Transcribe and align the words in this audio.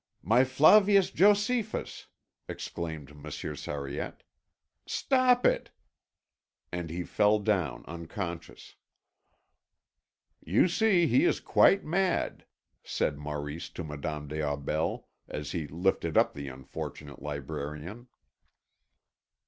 "My 0.23 0.43
Flavius 0.43 1.11
Josephus," 1.11 2.07
exclaimed 2.49 3.15
Monsieur 3.15 3.53
Sariette. 3.53 4.23
"Stop 4.87 5.45
it!" 5.45 5.69
And 6.71 6.89
he 6.89 7.03
fell 7.03 7.37
down 7.37 7.85
unconscious. 7.85 8.77
"You 10.43 10.67
see 10.67 11.05
he 11.05 11.23
is 11.23 11.39
quite 11.39 11.85
mad," 11.85 12.45
said 12.83 13.19
Maurice 13.19 13.69
to 13.69 13.83
Madame 13.83 14.27
des 14.27 14.41
Aubels, 14.41 15.03
as 15.27 15.51
he 15.51 15.67
lifted 15.67 16.17
up 16.17 16.33
the 16.33 16.47
unfortunate 16.47 17.21
librarian. 17.21 18.07